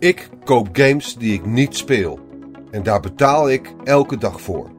Ik 0.00 0.28
koop 0.44 0.68
games 0.72 1.14
die 1.14 1.32
ik 1.32 1.46
niet 1.46 1.76
speel. 1.76 2.20
En 2.70 2.82
daar 2.82 3.00
betaal 3.00 3.50
ik 3.50 3.74
elke 3.84 4.16
dag 4.16 4.40
voor. 4.40 4.70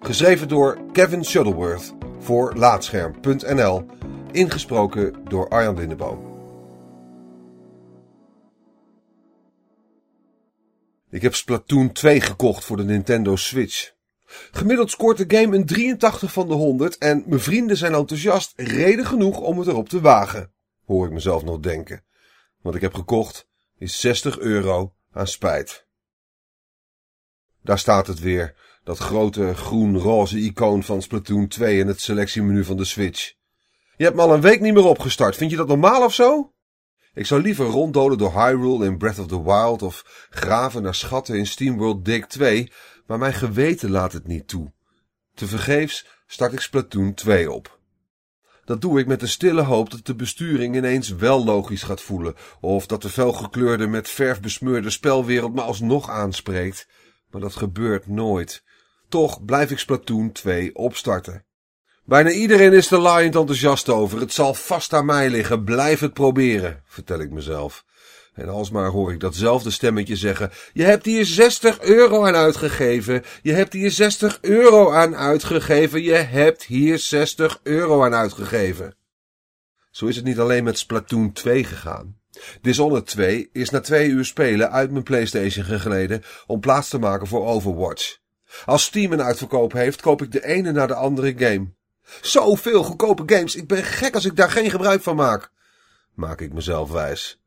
Geschreven 0.00 0.48
door 0.48 0.78
Kevin 0.92 1.24
Shuttleworth 1.24 1.94
voor 2.18 2.54
Laatscherm.nl. 2.54 3.86
Ingesproken 4.32 5.24
door 5.28 5.48
Arjan 5.48 5.76
Lindeboom. 5.76 6.28
Ik 11.10 11.22
heb 11.22 11.34
Splatoon 11.34 11.92
2 11.92 12.20
gekocht 12.20 12.64
voor 12.64 12.76
de 12.76 12.84
Nintendo 12.84 13.36
Switch. 13.36 13.92
Gemiddeld 14.50 14.90
scoort 14.90 15.16
de 15.28 15.36
game 15.36 15.56
een 15.56 15.66
83 15.66 16.32
van 16.32 16.48
de 16.48 16.54
100 16.54 16.98
en 16.98 17.24
mijn 17.26 17.40
vrienden 17.40 17.76
zijn 17.76 17.94
enthousiast, 17.94 18.52
reden 18.56 19.06
genoeg 19.06 19.40
om 19.40 19.58
het 19.58 19.68
erop 19.68 19.88
te 19.88 20.00
wagen. 20.00 20.52
Hoor 20.84 21.06
ik 21.06 21.12
mezelf 21.12 21.44
nog 21.44 21.60
denken. 21.60 22.04
Wat 22.62 22.74
ik 22.74 22.80
heb 22.80 22.94
gekocht 22.94 23.48
is 23.80 24.00
60 24.00 24.38
euro 24.38 24.94
aan 25.12 25.26
spijt. 25.26 25.86
Daar 27.62 27.78
staat 27.78 28.06
het 28.06 28.20
weer, 28.20 28.54
dat 28.84 28.98
grote 28.98 29.54
groen-roze 29.54 30.38
icoon 30.38 30.82
van 30.82 31.02
Splatoon 31.02 31.48
2 31.48 31.78
in 31.78 31.86
het 31.86 32.00
selectiemenu 32.00 32.64
van 32.64 32.76
de 32.76 32.84
Switch. 32.84 33.32
Je 33.96 34.04
hebt 34.04 34.16
me 34.16 34.22
al 34.22 34.34
een 34.34 34.40
week 34.40 34.60
niet 34.60 34.74
meer 34.74 34.84
opgestart, 34.84 35.36
vind 35.36 35.50
je 35.50 35.56
dat 35.56 35.68
normaal 35.68 36.04
of 36.04 36.14
zo? 36.14 36.52
Ik 37.14 37.26
zou 37.26 37.42
liever 37.42 37.66
ronddolen 37.66 38.18
door 38.18 38.32
Hyrule 38.32 38.84
in 38.84 38.98
Breath 38.98 39.18
of 39.18 39.26
the 39.26 39.42
Wild 39.42 39.82
of 39.82 40.26
graven 40.30 40.82
naar 40.82 40.94
schatten 40.94 41.36
in 41.36 41.46
SteamWorld 41.46 42.04
Dig 42.04 42.26
2, 42.26 42.72
maar 43.06 43.18
mijn 43.18 43.34
geweten 43.34 43.90
laat 43.90 44.12
het 44.12 44.26
niet 44.26 44.48
toe. 44.48 44.72
Te 45.34 45.46
vergeefs 45.46 46.06
start 46.26 46.52
ik 46.52 46.60
Splatoon 46.60 47.14
2 47.14 47.52
op. 47.52 47.79
Dat 48.70 48.80
doe 48.80 48.98
ik 48.98 49.06
met 49.06 49.20
de 49.20 49.26
stille 49.26 49.62
hoop 49.62 49.90
dat 49.90 50.06
de 50.06 50.14
besturing 50.14 50.76
ineens 50.76 51.08
wel 51.08 51.44
logisch 51.44 51.82
gaat 51.82 52.00
voelen, 52.00 52.34
of 52.60 52.86
dat 52.86 53.02
de 53.02 53.08
felgekleurde 53.08 53.86
met 53.86 54.08
verf 54.08 54.40
besmeurde 54.40 54.90
spelwereld 54.90 55.54
me 55.54 55.60
alsnog 55.60 56.10
aanspreekt. 56.10 56.86
Maar 57.30 57.40
dat 57.40 57.56
gebeurt 57.56 58.06
nooit. 58.06 58.62
Toch 59.08 59.44
blijf 59.44 59.70
ik 59.70 59.78
Splatoon 59.78 60.32
2 60.32 60.74
opstarten. 60.74 61.44
Bijna 62.04 62.30
iedereen 62.30 62.72
is 62.72 62.90
er 62.90 62.98
laaiend 62.98 63.36
enthousiast 63.36 63.88
over. 63.88 64.20
Het 64.20 64.32
zal 64.32 64.54
vast 64.54 64.92
aan 64.92 65.06
mij 65.06 65.30
liggen. 65.30 65.64
Blijf 65.64 66.00
het 66.00 66.12
proberen, 66.12 66.82
vertel 66.84 67.20
ik 67.20 67.30
mezelf. 67.30 67.84
En 68.40 68.48
alsmaar 68.48 68.90
hoor 68.90 69.12
ik 69.12 69.20
datzelfde 69.20 69.70
stemmetje 69.70 70.16
zeggen: 70.16 70.50
Je 70.72 70.82
hebt 70.82 71.04
hier 71.04 71.26
60 71.26 71.80
euro 71.80 72.26
aan 72.26 72.34
uitgegeven. 72.34 73.22
Je 73.42 73.52
hebt 73.52 73.72
hier 73.72 73.90
60 73.90 74.38
euro 74.40 74.92
aan 74.92 75.16
uitgegeven. 75.16 76.02
Je 76.02 76.14
hebt 76.14 76.62
hier 76.62 76.98
60 76.98 77.60
euro 77.62 78.04
aan 78.04 78.14
uitgegeven. 78.14 78.94
Zo 79.90 80.06
is 80.06 80.16
het 80.16 80.24
niet 80.24 80.38
alleen 80.38 80.64
met 80.64 80.78
Splatoon 80.78 81.32
2 81.32 81.64
gegaan. 81.64 82.18
Dishonored 82.60 83.06
2 83.06 83.48
is 83.52 83.70
na 83.70 83.80
twee 83.80 84.08
uur 84.08 84.24
spelen 84.24 84.70
uit 84.70 84.90
mijn 84.90 85.02
PlayStation 85.02 85.64
gegleden 85.64 86.22
om 86.46 86.60
plaats 86.60 86.88
te 86.88 86.98
maken 86.98 87.26
voor 87.26 87.46
Overwatch. 87.46 88.18
Als 88.64 88.84
Steam 88.84 89.12
een 89.12 89.22
uitverkoop 89.22 89.72
heeft, 89.72 90.00
koop 90.00 90.22
ik 90.22 90.32
de 90.32 90.44
ene 90.44 90.72
na 90.72 90.86
de 90.86 90.94
andere 90.94 91.34
game. 91.36 91.72
Zoveel 92.20 92.82
goedkope 92.82 93.34
games, 93.34 93.54
ik 93.54 93.66
ben 93.66 93.84
gek 93.84 94.14
als 94.14 94.24
ik 94.24 94.36
daar 94.36 94.50
geen 94.50 94.70
gebruik 94.70 95.02
van 95.02 95.16
maak. 95.16 95.50
Maak 96.14 96.40
ik 96.40 96.52
mezelf 96.52 96.90
wijs. 96.90 97.39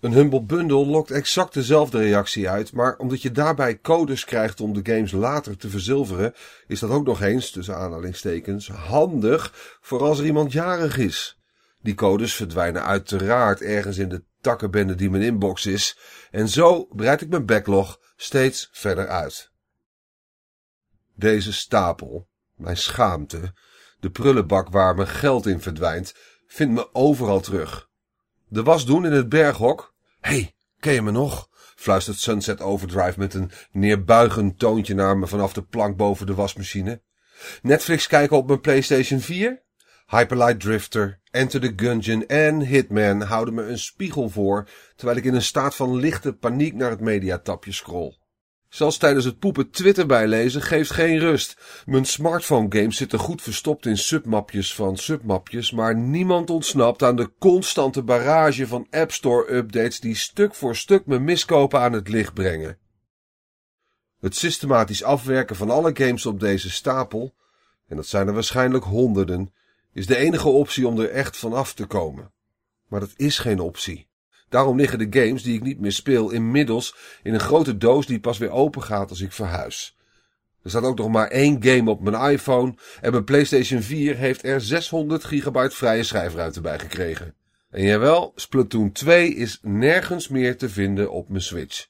Een 0.00 0.12
Humble 0.12 0.42
Bundle 0.42 0.86
lokt 0.86 1.10
exact 1.10 1.54
dezelfde 1.54 1.98
reactie 1.98 2.48
uit, 2.48 2.72
maar 2.72 2.96
omdat 2.96 3.22
je 3.22 3.30
daarbij 3.30 3.80
codes 3.80 4.24
krijgt 4.24 4.60
om 4.60 4.72
de 4.72 4.92
games 4.92 5.12
later 5.12 5.56
te 5.56 5.68
verzilveren, 5.68 6.34
is 6.66 6.80
dat 6.80 6.90
ook 6.90 7.06
nog 7.06 7.22
eens, 7.22 7.50
tussen 7.50 7.76
aanhalingstekens, 7.76 8.68
handig 8.68 9.78
voor 9.80 10.00
als 10.00 10.18
er 10.18 10.24
iemand 10.24 10.52
jarig 10.52 10.98
is. 10.98 11.38
Die 11.80 11.94
codes 11.94 12.34
verdwijnen 12.34 12.84
uiteraard 12.84 13.60
ergens 13.60 13.98
in 13.98 14.08
de 14.08 14.24
takkenbende 14.40 14.94
die 14.94 15.10
mijn 15.10 15.22
inbox 15.22 15.66
is, 15.66 15.98
en 16.30 16.48
zo 16.48 16.84
breid 16.84 17.20
ik 17.20 17.28
mijn 17.28 17.46
backlog 17.46 18.00
steeds 18.16 18.68
verder 18.72 19.08
uit. 19.08 19.50
Deze 21.14 21.52
stapel, 21.52 22.28
mijn 22.54 22.76
schaamte, 22.76 23.54
de 24.00 24.10
prullenbak 24.10 24.68
waar 24.68 24.94
mijn 24.94 25.08
geld 25.08 25.46
in 25.46 25.60
verdwijnt, 25.60 26.14
vindt 26.46 26.74
me 26.74 26.94
overal 26.94 27.40
terug. 27.40 27.85
De 28.48 28.62
was 28.62 28.86
doen 28.86 29.06
in 29.06 29.12
het 29.12 29.28
berghok. 29.28 29.94
hey, 30.20 30.54
ken 30.78 30.92
je 30.92 31.02
me 31.02 31.10
nog? 31.10 31.48
fluistert 31.76 32.18
Sunset 32.18 32.60
Overdrive 32.60 33.18
met 33.18 33.34
een 33.34 33.50
neerbuigend 33.72 34.58
toontje 34.58 34.94
naar 34.94 35.18
me 35.18 35.26
vanaf 35.26 35.52
de 35.52 35.62
plank 35.62 35.96
boven 35.96 36.26
de 36.26 36.34
wasmachine. 36.34 37.02
Netflix 37.62 38.06
kijken 38.06 38.36
op 38.36 38.46
mijn 38.46 38.60
PlayStation 38.60 39.20
4? 39.20 39.62
Hyperlight 40.06 40.60
Drifter, 40.60 41.20
Enter 41.30 41.60
the 41.60 41.72
Gungeon 41.76 42.26
en 42.26 42.60
Hitman 42.60 43.20
houden 43.20 43.54
me 43.54 43.62
een 43.62 43.78
spiegel 43.78 44.28
voor, 44.28 44.68
terwijl 44.96 45.18
ik 45.18 45.24
in 45.24 45.34
een 45.34 45.42
staat 45.42 45.74
van 45.74 45.96
lichte 45.96 46.32
paniek 46.32 46.74
naar 46.74 46.90
het 46.90 47.00
mediatapje 47.00 47.72
scroll. 47.72 48.16
Zelfs 48.68 48.96
tijdens 48.96 49.24
het 49.24 49.38
poepen 49.38 49.70
Twitter 49.70 50.06
bijlezen 50.06 50.62
geeft 50.62 50.90
geen 50.90 51.18
rust. 51.18 51.56
Mijn 51.86 52.04
smartphone 52.04 52.78
games 52.78 52.96
zitten 52.96 53.18
goed 53.18 53.42
verstopt 53.42 53.86
in 53.86 53.98
submapjes 53.98 54.74
van 54.74 54.96
submapjes, 54.96 55.70
maar 55.70 55.96
niemand 55.96 56.50
ontsnapt 56.50 57.02
aan 57.02 57.16
de 57.16 57.32
constante 57.38 58.02
barrage 58.02 58.66
van 58.66 58.86
App 58.90 59.12
Store 59.12 59.54
updates 59.54 60.00
die 60.00 60.16
stuk 60.16 60.54
voor 60.54 60.76
stuk 60.76 61.06
mijn 61.06 61.24
miskopen 61.24 61.80
aan 61.80 61.92
het 61.92 62.08
licht 62.08 62.34
brengen. 62.34 62.78
Het 64.20 64.36
systematisch 64.36 65.02
afwerken 65.02 65.56
van 65.56 65.70
alle 65.70 65.90
games 65.94 66.26
op 66.26 66.40
deze 66.40 66.70
stapel, 66.70 67.34
en 67.86 67.96
dat 67.96 68.06
zijn 68.06 68.26
er 68.26 68.34
waarschijnlijk 68.34 68.84
honderden, 68.84 69.54
is 69.92 70.06
de 70.06 70.16
enige 70.16 70.48
optie 70.48 70.88
om 70.88 71.00
er 71.00 71.10
echt 71.10 71.36
vanaf 71.36 71.74
te 71.74 71.86
komen. 71.86 72.32
Maar 72.88 73.00
dat 73.00 73.12
is 73.16 73.38
geen 73.38 73.60
optie. 73.60 74.08
Daarom 74.48 74.76
liggen 74.76 74.98
de 74.98 75.20
games 75.20 75.42
die 75.42 75.54
ik 75.54 75.62
niet 75.62 75.80
meer 75.80 75.92
speel 75.92 76.30
inmiddels 76.30 76.96
in 77.22 77.34
een 77.34 77.40
grote 77.40 77.76
doos 77.76 78.06
die 78.06 78.20
pas 78.20 78.38
weer 78.38 78.50
open 78.50 78.82
gaat 78.82 79.10
als 79.10 79.20
ik 79.20 79.32
verhuis. 79.32 79.96
Er 80.62 80.70
staat 80.70 80.82
ook 80.82 80.98
nog 80.98 81.08
maar 81.08 81.28
één 81.28 81.62
game 81.62 81.90
op 81.90 82.00
mijn 82.00 82.32
iPhone 82.32 82.74
en 83.00 83.10
mijn 83.10 83.24
PlayStation 83.24 83.82
4 83.82 84.16
heeft 84.16 84.44
er 84.44 84.60
600 84.60 85.24
gigabyte 85.24 85.76
vrije 85.76 86.02
schijfruimte 86.02 86.60
bij 86.60 86.78
gekregen. 86.78 87.34
En 87.70 87.82
jawel, 87.82 88.32
Splatoon 88.34 88.92
2 88.92 89.34
is 89.34 89.58
nergens 89.62 90.28
meer 90.28 90.56
te 90.56 90.68
vinden 90.68 91.10
op 91.10 91.28
mijn 91.28 91.42
Switch. 91.42 91.86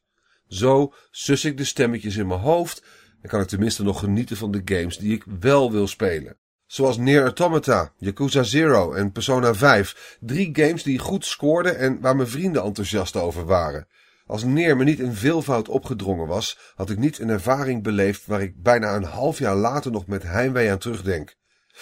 Zo 0.49 0.93
sus 1.11 1.45
ik 1.45 1.57
de 1.57 1.65
stemmetjes 1.65 2.17
in 2.17 2.27
mijn 2.27 2.41
hoofd 2.41 2.85
en 3.23 3.29
kan 3.29 3.41
ik 3.41 3.47
tenminste 3.47 3.83
nog 3.83 3.99
genieten 3.99 4.37
van 4.37 4.51
de 4.51 4.63
games 4.65 4.99
die 4.99 5.15
ik 5.15 5.25
wel 5.41 5.73
wil 5.73 5.87
spelen. 5.87 6.37
Zoals 6.67 6.97
Near 6.97 7.23
Automata, 7.23 7.93
Yakuza 7.99 8.43
Zero 8.43 8.93
en 8.93 9.13
Persona 9.13 9.55
5. 9.55 10.17
Drie 10.21 10.49
games 10.53 10.83
die 10.83 10.99
goed 10.99 11.25
scoorden 11.25 11.79
en 11.79 12.01
waar 12.01 12.17
mijn 12.17 12.29
vrienden 12.29 12.63
enthousiast 12.63 13.17
over 13.17 13.45
waren. 13.45 13.87
Als 14.27 14.45
Neer 14.45 14.77
me 14.77 14.85
niet 14.85 14.99
in 14.99 15.13
veelvoud 15.13 15.69
opgedrongen 15.69 16.27
was, 16.27 16.59
had 16.75 16.91
ik 16.91 16.99
niet 16.99 17.19
een 17.19 17.29
ervaring 17.29 17.83
beleefd 17.83 18.27
waar 18.27 18.43
ik 18.43 18.63
bijna 18.63 18.95
een 18.95 19.05
half 19.05 19.39
jaar 19.39 19.57
later 19.57 19.91
nog 19.91 20.07
met 20.07 20.23
heimwee 20.23 20.71
aan 20.71 20.79
terugdenk. 20.79 21.35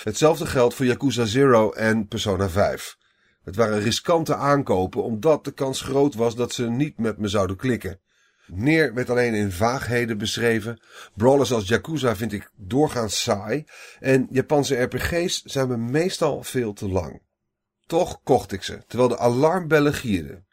Hetzelfde 0.02 0.46
geldt 0.46 0.74
voor 0.74 0.86
Yakuza 0.86 1.24
Zero 1.24 1.72
en 1.72 2.06
Persona 2.08 2.48
5. 2.48 2.96
Het 3.42 3.56
waren 3.56 3.80
riskante 3.80 4.34
aankopen 4.34 5.02
omdat 5.02 5.44
de 5.44 5.52
kans 5.52 5.80
groot 5.80 6.14
was 6.14 6.34
dat 6.34 6.52
ze 6.52 6.70
niet 6.70 6.98
met 6.98 7.18
me 7.18 7.28
zouden 7.28 7.56
klikken. 7.56 8.00
Neer 8.46 8.94
werd 8.94 9.10
alleen 9.10 9.34
in 9.34 9.52
vaagheden 9.52 10.18
beschreven. 10.18 10.80
Brawlers 11.14 11.52
als 11.52 11.68
Yakuza 11.68 12.16
vind 12.16 12.32
ik 12.32 12.50
doorgaans 12.56 13.22
saai. 13.22 13.64
En 14.00 14.26
Japanse 14.30 14.82
RPG's 14.82 15.42
zijn 15.42 15.68
me 15.68 15.76
meestal 15.76 16.42
veel 16.42 16.72
te 16.72 16.88
lang. 16.88 17.22
Toch 17.86 18.20
kocht 18.22 18.52
ik 18.52 18.62
ze, 18.62 18.82
terwijl 18.86 19.08
de 19.08 19.18
alarmbellen 19.18 19.94
gierden. 19.94 20.46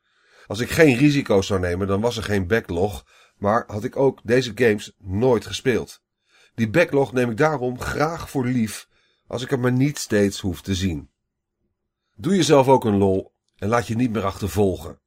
Als 0.47 0.59
ik 0.59 0.69
geen 0.69 0.97
risico's 0.97 1.47
zou 1.47 1.59
nemen, 1.59 1.87
dan 1.87 2.01
was 2.01 2.17
er 2.17 2.23
geen 2.23 2.47
backlog. 2.47 3.05
Maar 3.37 3.63
had 3.67 3.83
ik 3.83 3.95
ook 3.95 4.19
deze 4.23 4.51
games 4.55 4.95
nooit 4.97 5.45
gespeeld. 5.45 6.01
Die 6.55 6.69
backlog 6.69 7.13
neem 7.13 7.29
ik 7.29 7.37
daarom 7.37 7.79
graag 7.79 8.29
voor 8.29 8.45
lief, 8.45 8.87
als 9.27 9.43
ik 9.43 9.51
er 9.51 9.59
maar 9.59 9.71
niet 9.71 9.97
steeds 9.97 10.39
hoef 10.39 10.61
te 10.61 10.75
zien. 10.75 11.09
Doe 12.15 12.35
jezelf 12.35 12.67
ook 12.67 12.85
een 12.85 12.97
lol 12.97 13.31
en 13.57 13.67
laat 13.67 13.87
je 13.87 13.95
niet 13.95 14.11
meer 14.11 14.25
achtervolgen. 14.25 14.99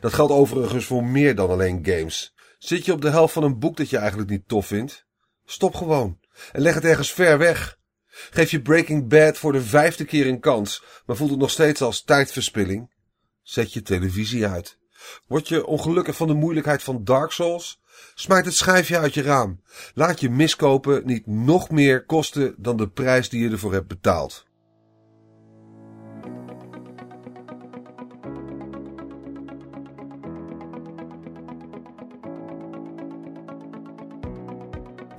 Dat 0.00 0.12
geldt 0.12 0.32
overigens 0.32 0.84
voor 0.84 1.04
meer 1.04 1.34
dan 1.34 1.50
alleen 1.50 1.84
games. 1.84 2.34
Zit 2.58 2.84
je 2.84 2.92
op 2.92 3.02
de 3.02 3.10
helft 3.10 3.32
van 3.32 3.42
een 3.42 3.58
boek 3.58 3.76
dat 3.76 3.90
je 3.90 3.96
eigenlijk 3.96 4.30
niet 4.30 4.48
tof 4.48 4.66
vindt? 4.66 5.06
Stop 5.44 5.74
gewoon 5.74 6.18
en 6.52 6.62
leg 6.62 6.74
het 6.74 6.84
ergens 6.84 7.12
ver 7.12 7.38
weg. 7.38 7.78
Geef 8.30 8.50
je 8.50 8.62
Breaking 8.62 9.08
Bad 9.08 9.38
voor 9.38 9.52
de 9.52 9.62
vijfde 9.62 10.04
keer 10.04 10.26
een 10.26 10.40
kans, 10.40 10.84
maar 11.06 11.16
voelt 11.16 11.30
het 11.30 11.38
nog 11.38 11.50
steeds 11.50 11.82
als 11.82 12.02
tijdverspilling? 12.02 12.90
Zet 13.42 13.72
je 13.72 13.82
televisie 13.82 14.46
uit. 14.46 14.78
Word 15.26 15.48
je 15.48 15.66
ongelukkig 15.66 16.16
van 16.16 16.26
de 16.26 16.34
moeilijkheid 16.34 16.82
van 16.82 17.04
Dark 17.04 17.30
Souls? 17.30 17.80
Smijt 18.14 18.44
het 18.44 18.54
schijfje 18.54 18.98
uit 18.98 19.14
je 19.14 19.22
raam. 19.22 19.60
Laat 19.94 20.20
je 20.20 20.30
miskopen 20.30 21.06
niet 21.06 21.26
nog 21.26 21.70
meer 21.70 22.04
kosten 22.04 22.54
dan 22.56 22.76
de 22.76 22.88
prijs 22.88 23.28
die 23.28 23.42
je 23.42 23.50
ervoor 23.50 23.72
hebt 23.72 23.88
betaald. 23.88 24.46